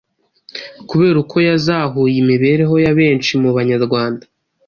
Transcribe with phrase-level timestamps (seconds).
[0.89, 4.25] kubera uko yazahuye imibereho ya benshi mu Banyarwanda.